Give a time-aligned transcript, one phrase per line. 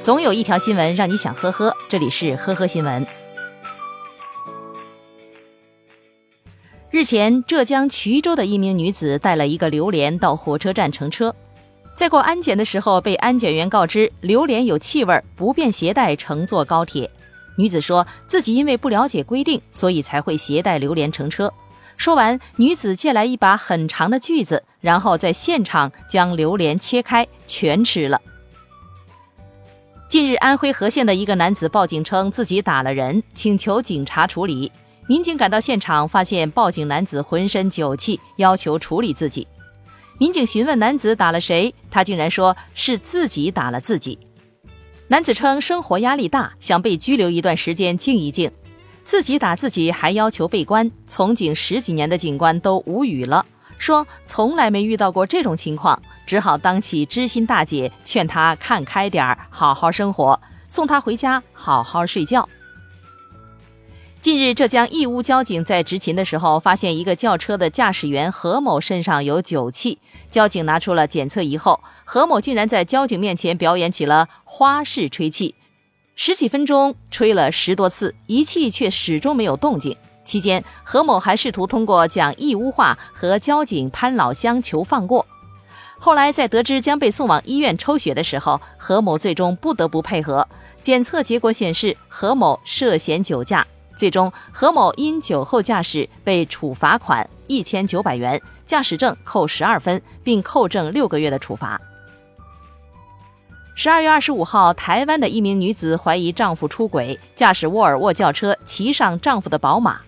[0.00, 3.06] 总有一条新闻让你想呵呵，这里是呵呵新闻。
[6.90, 11.32] 日前，浙江衢州的一名女子带了一个榴莲到火车站乘车，
[11.94, 17.08] 在过安检的时候，被安检员告知榴莲有气味，不便携带乘坐高铁。
[17.56, 21.52] 女子说自己因为不了解规定，所以才会携带榴莲乘车。
[21.96, 28.20] 说完，女子借来一把很长的锯子，然后在现场将榴莲切开，全吃了。
[30.12, 34.70] 近日，安徽和县的一个男子报警称自己打了人，请求警察处理。
[35.06, 39.48] 民警赶到现场，发现报警男子浑身酒气，要求处理自己。
[40.18, 44.18] 民警询问男子打了谁，他竟然说是自己打了自己。
[45.08, 48.52] 男子称生活压力大，想被拘留一段时间静一静，
[49.04, 50.90] 自己打自己还要求被关。
[51.06, 53.46] 从警十几年的警官都无语了。
[53.78, 62.48] 说从来没遇到过这种情况，只好当起知心大姐，劝他看开点儿，好好生活，送他回家好好睡觉。
[64.20, 69.98] 近日，浙江义乌交警在执勤的时候，发现一个轿车的驾驶员何某身上有酒气，
[70.30, 75.56] 交警拿出了检测仪后，何某竟然在交警面前表演起了花式吹气，
[76.14, 79.96] 十几分钟吹了十多次，仪器却始终没有动静。
[80.24, 85.26] 期间，何某还试图通过讲义乌话和交警攀老乡求放过。
[86.04, 90.48] 后来，在得知将被送往医院抽血的时候，何某最终不得不配合。
[90.82, 93.64] 检测结果显示，何某涉嫌酒驾。
[93.94, 101.80] 最终，何某因酒后驾驶被处罚款一千九百元，驾驶证扣十二分，并扣证六个月的处罚。
[103.76, 110.00] 十二月二十五号，台湾的一名女子怀疑丈夫出轨，驾驶沃尔沃轿车骑上丈夫的宝马。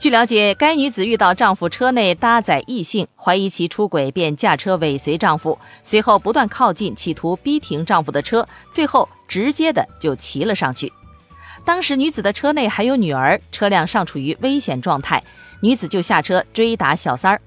[0.00, 10.90] 据了解，该女子遇到丈夫车内搭载异性，怀疑其出轨，便驾车尾随丈夫，随后不断靠近，企图逼停丈夫的车，最后直接的就骑了上去。
[11.66, 15.22] 当时女子的车内还有女儿，车辆尚处于危险状态，
[15.60, 17.42] 女子就下车追打小三儿。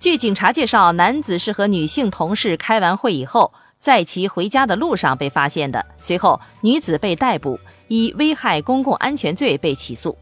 [0.00, 10.16] 据警察介绍，男子是和女性同事开完会以后，在其回家的路上被发现的，随后女子被逮捕，以危害公共安全罪被起诉。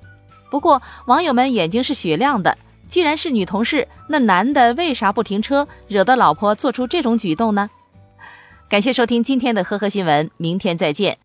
[0.56, 2.56] 不过，网友们眼睛是雪亮的。
[2.88, 7.68] 既然是女同事，那男的为啥不停车，惹得老婆做出这种举动呢？
[8.66, 11.18] 感谢收听今天的呵呵新闻，明天再见。